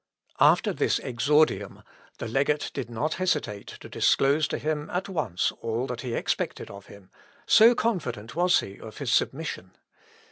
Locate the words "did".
2.73-2.89